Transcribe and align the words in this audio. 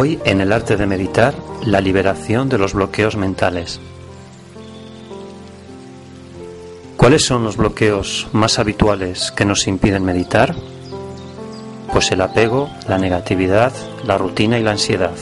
Hoy 0.00 0.20
en 0.24 0.40
el 0.40 0.52
arte 0.52 0.76
de 0.76 0.86
meditar, 0.86 1.34
la 1.64 1.80
liberación 1.80 2.48
de 2.48 2.56
los 2.56 2.72
bloqueos 2.72 3.16
mentales. 3.16 3.80
¿Cuáles 6.96 7.24
son 7.24 7.42
los 7.42 7.56
bloqueos 7.56 8.28
más 8.30 8.60
habituales 8.60 9.32
que 9.32 9.44
nos 9.44 9.66
impiden 9.66 10.04
meditar? 10.04 10.54
Pues 11.92 12.12
el 12.12 12.20
apego, 12.20 12.70
la 12.86 12.96
negatividad, 12.96 13.72
la 14.06 14.16
rutina 14.16 14.56
y 14.56 14.62
la 14.62 14.70
ansiedad. 14.70 15.16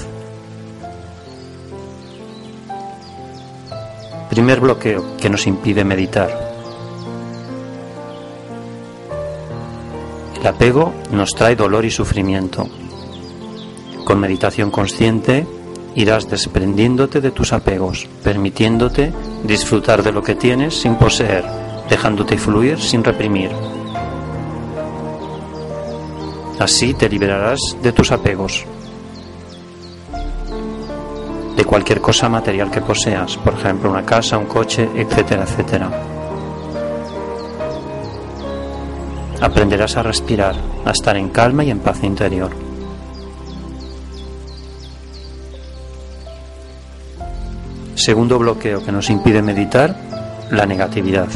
Primer 4.28 4.60
bloqueo 4.60 5.16
que 5.16 5.30
nos 5.30 5.46
impide 5.46 5.84
meditar. 5.84 6.28
El 10.38 10.46
apego 10.46 10.92
nos 11.12 11.30
trae 11.30 11.56
dolor 11.56 11.86
y 11.86 11.90
sufrimiento. 11.90 12.68
Con 14.06 14.20
meditación 14.20 14.70
consciente 14.70 15.44
irás 15.96 16.30
desprendiéndote 16.30 17.20
de 17.20 17.32
tus 17.32 17.52
apegos, 17.52 18.06
permitiéndote 18.22 19.12
disfrutar 19.42 20.04
de 20.04 20.12
lo 20.12 20.22
que 20.22 20.36
tienes 20.36 20.80
sin 20.80 20.94
poseer, 20.94 21.44
dejándote 21.90 22.38
fluir 22.38 22.80
sin 22.80 23.02
reprimir. 23.02 23.50
Así 26.60 26.94
te 26.94 27.08
liberarás 27.08 27.58
de 27.82 27.90
tus 27.90 28.12
apegos, 28.12 28.64
de 31.56 31.64
cualquier 31.64 32.00
cosa 32.00 32.28
material 32.28 32.70
que 32.70 32.82
poseas, 32.82 33.36
por 33.38 33.54
ejemplo 33.54 33.90
una 33.90 34.06
casa, 34.06 34.38
un 34.38 34.46
coche, 34.46 34.88
etcétera, 34.94 35.42
etcétera. 35.42 35.90
Aprenderás 39.40 39.96
a 39.96 40.04
respirar, 40.04 40.54
a 40.84 40.92
estar 40.92 41.16
en 41.16 41.30
calma 41.30 41.64
y 41.64 41.72
en 41.72 41.80
paz 41.80 42.04
interior. 42.04 42.65
Segundo 48.06 48.38
bloqueo 48.38 48.84
que 48.84 48.92
nos 48.92 49.10
impide 49.10 49.42
meditar, 49.42 49.96
la 50.52 50.64
negatividad. 50.64 51.26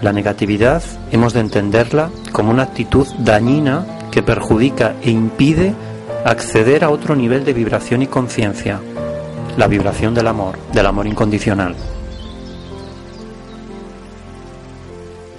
La 0.00 0.12
negatividad 0.12 0.82
hemos 1.12 1.32
de 1.32 1.38
entenderla 1.38 2.10
como 2.32 2.50
una 2.50 2.64
actitud 2.64 3.06
dañina 3.20 3.86
que 4.10 4.24
perjudica 4.24 4.96
e 5.00 5.12
impide 5.12 5.74
acceder 6.24 6.82
a 6.82 6.90
otro 6.90 7.14
nivel 7.14 7.44
de 7.44 7.52
vibración 7.52 8.02
y 8.02 8.08
conciencia, 8.08 8.80
la 9.56 9.68
vibración 9.68 10.12
del 10.12 10.26
amor, 10.26 10.58
del 10.72 10.86
amor 10.86 11.06
incondicional. 11.06 11.76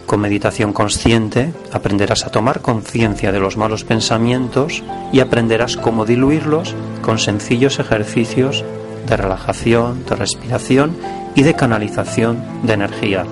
Con 0.06 0.22
meditación 0.22 0.72
consciente 0.72 1.52
aprenderás 1.74 2.26
a 2.26 2.32
tomar 2.32 2.62
conciencia 2.62 3.34
de 3.34 3.42
los 3.42 3.58
malos 3.58 3.84
pensamientos 3.84 4.82
y 5.12 5.20
aprenderás 5.20 5.76
cómo 5.76 6.06
diluirlos 6.06 6.74
con 7.02 7.20
sencillos 7.20 7.80
ejercicios 7.80 8.64
de 9.08 9.18
relajación, 9.18 10.06
de 10.06 10.16
respiración 10.16 10.98
y 11.36 11.44
de 11.44 11.54
canalización 11.54 12.44
de 12.64 12.74
energía. 12.74 13.26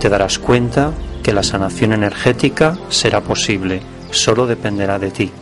Te 0.00 0.08
darás 0.08 0.38
cuenta 0.38 0.92
que 1.22 1.32
la 1.32 1.42
sanación 1.42 1.92
energética 1.92 2.78
será 2.88 3.20
posible, 3.20 3.82
solo 4.10 4.46
dependerá 4.46 4.98
de 4.98 5.10
ti. 5.10 5.32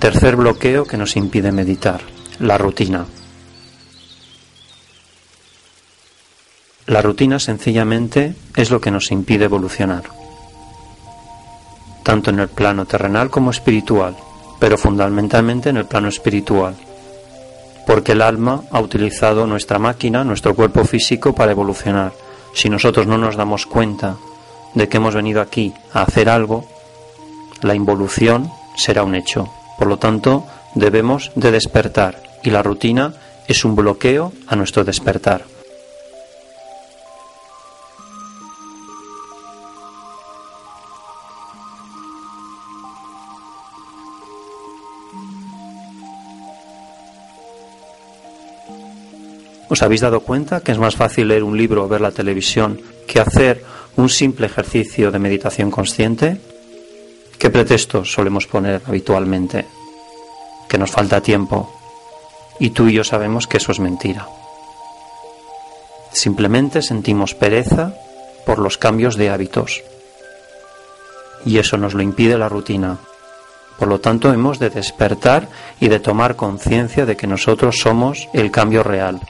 Tercer 0.00 0.34
bloqueo 0.34 0.84
que 0.84 0.96
nos 0.96 1.16
impide 1.16 1.52
meditar, 1.52 2.00
la 2.38 2.58
rutina. 2.58 3.06
La 6.90 7.02
rutina 7.02 7.38
sencillamente 7.38 8.34
es 8.56 8.72
lo 8.72 8.80
que 8.80 8.90
nos 8.90 9.12
impide 9.12 9.44
evolucionar, 9.44 10.02
tanto 12.02 12.30
en 12.30 12.40
el 12.40 12.48
plano 12.48 12.84
terrenal 12.84 13.30
como 13.30 13.52
espiritual, 13.52 14.16
pero 14.58 14.76
fundamentalmente 14.76 15.68
en 15.68 15.76
el 15.76 15.84
plano 15.84 16.08
espiritual, 16.08 16.74
porque 17.86 18.10
el 18.10 18.22
alma 18.22 18.64
ha 18.72 18.80
utilizado 18.80 19.46
nuestra 19.46 19.78
máquina, 19.78 20.24
nuestro 20.24 20.56
cuerpo 20.56 20.84
físico 20.84 21.32
para 21.32 21.52
evolucionar. 21.52 22.10
Si 22.54 22.68
nosotros 22.68 23.06
no 23.06 23.18
nos 23.18 23.36
damos 23.36 23.66
cuenta 23.66 24.16
de 24.74 24.88
que 24.88 24.96
hemos 24.96 25.14
venido 25.14 25.40
aquí 25.40 25.72
a 25.92 26.02
hacer 26.02 26.28
algo, 26.28 26.66
la 27.62 27.76
involución 27.76 28.50
será 28.74 29.04
un 29.04 29.14
hecho. 29.14 29.48
Por 29.78 29.86
lo 29.86 29.98
tanto, 29.98 30.44
debemos 30.74 31.30
de 31.36 31.52
despertar 31.52 32.20
y 32.42 32.50
la 32.50 32.64
rutina 32.64 33.14
es 33.46 33.64
un 33.64 33.76
bloqueo 33.76 34.32
a 34.48 34.56
nuestro 34.56 34.82
despertar. 34.82 35.59
¿Os 49.70 49.82
habéis 49.82 50.00
dado 50.00 50.20
cuenta 50.20 50.60
que 50.60 50.72
es 50.72 50.78
más 50.78 50.96
fácil 50.96 51.28
leer 51.28 51.44
un 51.44 51.56
libro 51.56 51.84
o 51.84 51.88
ver 51.88 52.00
la 52.00 52.10
televisión 52.10 52.82
que 53.06 53.20
hacer 53.20 53.64
un 53.96 54.08
simple 54.08 54.46
ejercicio 54.46 55.12
de 55.12 55.20
meditación 55.20 55.70
consciente? 55.70 56.40
¿Qué 57.38 57.50
pretextos 57.50 58.12
solemos 58.12 58.48
poner 58.48 58.82
habitualmente? 58.84 59.64
Que 60.68 60.76
nos 60.76 60.90
falta 60.90 61.20
tiempo. 61.20 61.72
Y 62.58 62.70
tú 62.70 62.88
y 62.88 62.94
yo 62.94 63.04
sabemos 63.04 63.46
que 63.46 63.58
eso 63.58 63.70
es 63.70 63.78
mentira. 63.78 64.26
Simplemente 66.12 66.82
sentimos 66.82 67.36
pereza 67.36 67.94
por 68.44 68.58
los 68.58 68.76
cambios 68.76 69.14
de 69.16 69.30
hábitos. 69.30 69.84
Y 71.46 71.58
eso 71.58 71.76
nos 71.76 71.94
lo 71.94 72.02
impide 72.02 72.36
la 72.36 72.48
rutina. 72.48 72.98
Por 73.78 73.86
lo 73.86 74.00
tanto, 74.00 74.32
hemos 74.32 74.58
de 74.58 74.68
despertar 74.68 75.48
y 75.78 75.88
de 75.88 76.00
tomar 76.00 76.34
conciencia 76.34 77.06
de 77.06 77.16
que 77.16 77.28
nosotros 77.28 77.78
somos 77.78 78.28
el 78.34 78.50
cambio 78.50 78.82
real. 78.82 79.20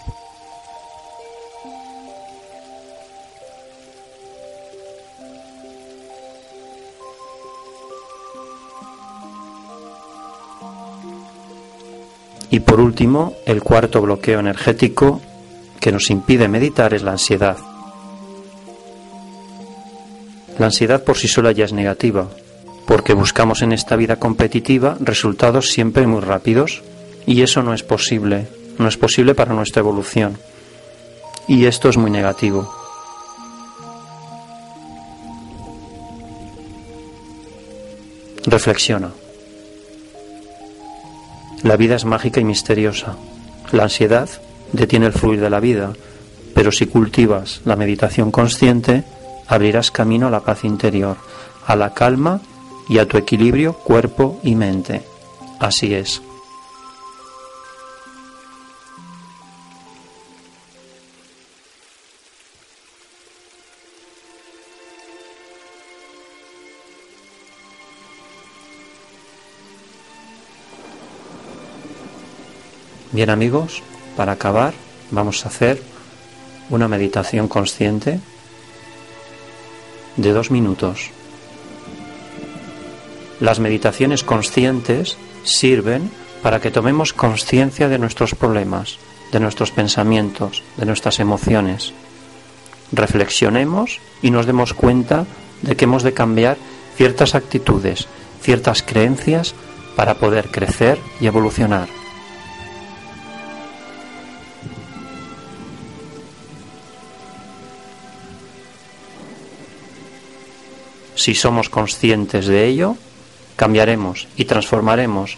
Y 12.51 12.61
por 12.61 12.81
último, 12.81 13.35
el 13.47 13.63
cuarto 13.63 14.01
bloqueo 14.03 14.41
energético 14.41 15.21
que 15.79 15.93
nos 15.93 16.11
impide 16.11 16.49
meditar 16.49 16.93
es 16.95 17.03
la 17.03 17.13
ansiedad. 17.13 17.57
La 20.59 20.67
ansiedad 20.67 21.05
por 21.05 21.17
sí 21.17 21.29
sola 21.29 21.53
ya 21.53 21.65
es 21.65 21.73
negativa, 21.73 22.29
porque 22.87 23.15
buscamos 23.15 23.63
en 23.63 23.73
esta 23.73 23.97
vida 23.97 24.17
competitiva 24.17 24.97
resultados 25.01 25.71
siempre 25.71 26.07
muy 26.07 26.21
rápidos 26.21 26.83
y 27.25 27.43
eso 27.43 27.63
no 27.63 27.73
es 27.73 27.83
posible, 27.83 28.49
no 28.79 28.89
es 28.89 28.97
posible 28.97 29.35
para 29.35 29.55
nuestra 29.55 29.81
evolución. 29.81 30.37
Y 31.47 31.67
esto 31.67 31.89
es 31.89 31.97
muy 31.97 32.11
negativo. 32.11 32.75
Reflexiona. 38.45 39.13
La 41.63 41.77
vida 41.77 41.97
es 41.97 42.05
mágica 42.05 42.41
y 42.41 42.45
misteriosa. 42.45 43.17
La 43.73 43.85
ansiedad 43.85 44.29
detiene 44.73 45.07
el 45.07 45.13
fluir 45.13 45.41
de 45.41 45.51
la 45.51 45.61
vida, 45.61 45.93
pero 46.55 46.73
si 46.73 46.87
cultivas 46.87 47.61
la 47.65 47.77
meditación 47.77 48.31
consciente, 48.31 49.05
abrirás 49.47 49.91
camino 49.91 50.29
a 50.29 50.31
la 50.31 50.41
paz 50.41 50.65
interior, 50.65 51.17
a 51.67 51.77
la 51.77 51.93
calma 51.93 52.41
y 52.89 52.99
a 52.99 53.07
tu 53.07 53.19
equilibrio 53.19 53.75
cuerpo 53.75 54.41
y 54.43 54.55
mente. 54.55 55.03
Así 55.59 55.95
es. 55.95 56.23
Bien 73.21 73.29
amigos, 73.29 73.83
para 74.17 74.33
acabar 74.33 74.73
vamos 75.11 75.45
a 75.45 75.51
hacer 75.51 75.83
una 76.71 76.89
meditación 76.89 77.49
consciente 77.49 78.19
de 80.17 80.33
dos 80.33 80.51
minutos. 80.51 81.11
Las 83.39 83.61
meditaciones 83.61 84.25
conscientes 84.25 85.19
sirven 85.45 86.11
para 86.43 86.63
que 86.63 86.71
tomemos 86.71 87.13
conciencia 87.13 87.91
de 87.91 87.99
nuestros 87.99 88.35
problemas, 88.35 88.97
de 89.33 89.41
nuestros 89.41 89.71
pensamientos, 89.71 90.63
de 90.79 90.87
nuestras 90.87 91.21
emociones. 91.21 91.93
Reflexionemos 92.91 94.01
y 94.23 94.31
nos 94.31 94.47
demos 94.47 94.73
cuenta 94.73 95.27
de 95.61 95.77
que 95.77 95.85
hemos 95.85 96.05
de 96.05 96.15
cambiar 96.15 96.57
ciertas 96.97 97.35
actitudes, 97.35 98.09
ciertas 98.41 98.83
creencias 98.83 99.55
para 99.95 100.15
poder 100.15 100.51
crecer 100.51 100.99
y 101.21 101.27
evolucionar. 101.27 102.00
Si 111.21 111.35
somos 111.35 111.69
conscientes 111.69 112.47
de 112.47 112.65
ello, 112.65 112.97
cambiaremos 113.55 114.27
y 114.39 114.47
transformaremos 114.47 115.37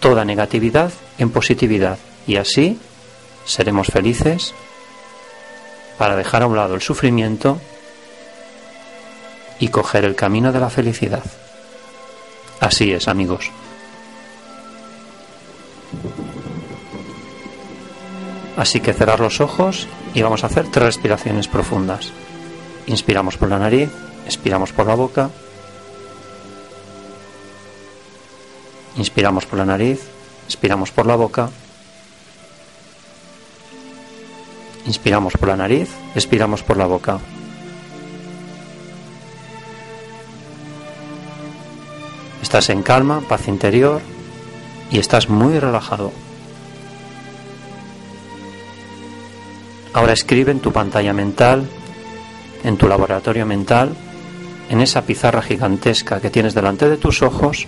toda 0.00 0.24
negatividad 0.24 0.90
en 1.18 1.28
positividad 1.28 1.98
y 2.26 2.36
así 2.36 2.80
seremos 3.44 3.88
felices 3.88 4.54
para 5.98 6.16
dejar 6.16 6.44
a 6.44 6.46
un 6.46 6.56
lado 6.56 6.74
el 6.74 6.80
sufrimiento 6.80 7.60
y 9.60 9.68
coger 9.68 10.06
el 10.06 10.14
camino 10.14 10.50
de 10.50 10.60
la 10.60 10.70
felicidad. 10.70 11.24
Así 12.58 12.90
es, 12.90 13.06
amigos. 13.06 13.50
Así 18.56 18.80
que 18.80 18.94
cerrar 18.94 19.20
los 19.20 19.42
ojos 19.42 19.88
y 20.14 20.22
vamos 20.22 20.42
a 20.42 20.46
hacer 20.46 20.70
tres 20.70 20.86
respiraciones 20.86 21.48
profundas. 21.48 22.12
Inspiramos 22.86 23.36
por 23.36 23.50
la 23.50 23.58
nariz. 23.58 23.90
Expiramos 24.28 24.72
por 24.72 24.86
la 24.86 24.94
boca. 24.94 25.30
Inspiramos 28.96 29.46
por 29.46 29.58
la 29.58 29.64
nariz. 29.64 30.02
Expiramos 30.46 30.92
por 30.92 31.06
la 31.06 31.16
boca. 31.16 31.48
Inspiramos 34.84 35.32
por 35.32 35.48
la 35.48 35.56
nariz. 35.56 35.88
Expiramos 36.14 36.62
por 36.62 36.76
la 36.76 36.84
boca. 36.84 37.18
Estás 42.42 42.68
en 42.68 42.82
calma, 42.82 43.22
paz 43.26 43.48
interior 43.48 44.02
y 44.90 44.98
estás 44.98 45.30
muy 45.30 45.58
relajado. 45.58 46.12
Ahora 49.94 50.12
escribe 50.12 50.52
en 50.52 50.60
tu 50.60 50.70
pantalla 50.70 51.14
mental, 51.14 51.66
en 52.62 52.76
tu 52.76 52.88
laboratorio 52.88 53.46
mental, 53.46 53.96
en 54.68 54.80
esa 54.80 55.02
pizarra 55.02 55.42
gigantesca 55.42 56.20
que 56.20 56.30
tienes 56.30 56.54
delante 56.54 56.88
de 56.88 56.96
tus 56.96 57.22
ojos, 57.22 57.66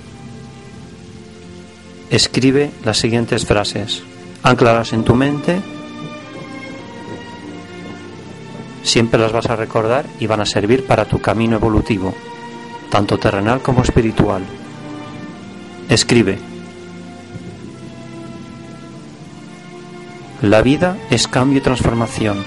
escribe 2.10 2.70
las 2.84 2.98
siguientes 2.98 3.46
frases. 3.46 4.02
Anclalas 4.42 4.92
en 4.92 5.04
tu 5.04 5.14
mente, 5.14 5.60
siempre 8.82 9.20
las 9.20 9.32
vas 9.32 9.46
a 9.46 9.56
recordar 9.56 10.06
y 10.18 10.26
van 10.26 10.40
a 10.40 10.46
servir 10.46 10.86
para 10.86 11.04
tu 11.04 11.20
camino 11.20 11.56
evolutivo, 11.56 12.14
tanto 12.90 13.18
terrenal 13.18 13.60
como 13.60 13.82
espiritual. 13.82 14.42
Escribe. 15.88 16.38
La 20.42 20.62
vida 20.62 20.96
es 21.10 21.28
cambio 21.28 21.58
y 21.58 21.60
transformación. 21.60 22.42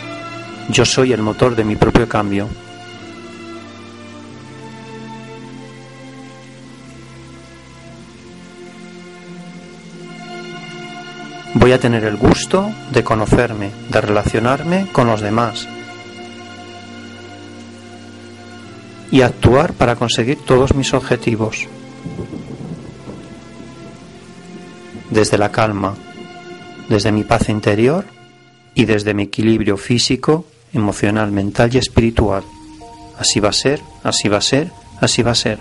Yo 0.69 0.83
soy 0.86 1.13
el 1.13 1.22
motor 1.22 1.55
de 1.55 1.63
mi 1.63 1.75
propio 1.75 2.10
cambio. 2.10 2.48
Voy 11.63 11.72
a 11.72 11.79
tener 11.79 12.03
el 12.03 12.17
gusto 12.17 12.70
de 12.91 13.05
conocerme, 13.05 13.72
de 13.89 14.01
relacionarme 14.01 14.88
con 14.91 15.08
los 15.08 15.22
demás 15.22 15.65
y 19.10 19.22
actuar 19.22 19.72
para 19.72 19.96
conseguir 19.96 20.39
todos 20.39 20.75
mis 20.75 20.93
objetivos. 20.93 21.70
Desde 25.10 25.38
la 25.38 25.53
calma, 25.53 25.96
desde 26.89 27.13
mi 27.13 27.24
paz 27.24 27.48
interior 27.48 28.03
y 28.75 28.84
desde 28.84 29.13
mi 29.13 29.24
equilibrio 29.24 29.77
físico, 29.77 30.46
emocional, 30.74 31.32
mental 31.32 31.74
y 31.74 31.77
espiritual. 31.77 32.43
Así 33.17 33.39
va 33.39 33.50
a 33.50 33.53
ser, 33.53 33.82
así 34.03 34.27
va 34.27 34.39
a 34.39 34.41
ser, 34.41 34.70
así 35.00 35.24
va 35.24 35.32
a 35.32 35.36
ser. 35.36 35.60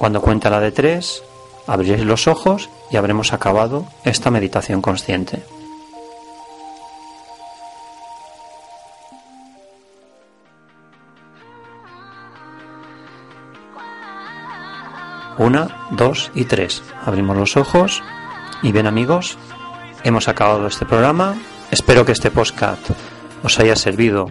Cuando 0.00 0.22
cuenta 0.22 0.48
la 0.48 0.60
de 0.60 0.72
tres, 0.72 1.22
abriréis 1.66 2.06
los 2.06 2.26
ojos 2.26 2.70
y 2.90 2.96
habremos 2.96 3.34
acabado 3.34 3.84
esta 4.02 4.30
meditación 4.30 4.80
consciente. 4.80 5.42
Una, 15.36 15.86
dos 15.90 16.30
y 16.34 16.46
tres. 16.46 16.82
Abrimos 17.04 17.36
los 17.36 17.58
ojos 17.58 18.02
y 18.62 18.72
bien 18.72 18.86
amigos, 18.86 19.36
hemos 20.02 20.28
acabado 20.28 20.66
este 20.66 20.86
programa. 20.86 21.34
Espero 21.70 22.06
que 22.06 22.12
este 22.12 22.30
podcast 22.30 22.88
os 23.42 23.60
haya 23.60 23.76
servido 23.76 24.30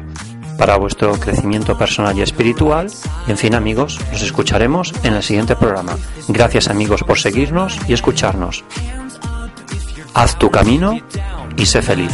para 0.59 0.75
vuestro 0.75 1.13
crecimiento 1.13 1.77
personal 1.77 2.15
y 2.17 2.21
espiritual. 2.21 2.91
Y 3.25 3.31
en 3.31 3.37
fin 3.37 3.55
amigos, 3.55 3.99
nos 4.11 4.21
escucharemos 4.21 4.93
en 5.03 5.13
el 5.13 5.23
siguiente 5.23 5.55
programa. 5.55 5.97
Gracias 6.27 6.67
amigos 6.67 7.01
por 7.03 7.17
seguirnos 7.17 7.79
y 7.87 7.93
escucharnos. 7.93 8.63
Haz 10.13 10.37
tu 10.37 10.51
camino 10.51 10.99
y 11.55 11.65
sé 11.65 11.81
feliz. 11.81 12.11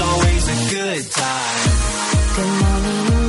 always 0.00 0.48
a 0.48 0.70
good 0.74 1.10
time. 1.10 1.68
Good 2.36 2.62
morning. 2.62 3.19